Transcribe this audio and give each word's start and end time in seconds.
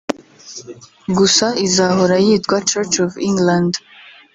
gusa 1.17 1.45
izahora 1.65 2.15
yitwa 2.25 2.55
Church 2.69 2.95
of 3.05 3.11
England 3.29 3.73